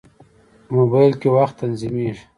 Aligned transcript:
موبایل 0.75 1.13
کې 1.21 1.29
وخت 1.35 1.55
تنظیمېږي. 1.61 2.23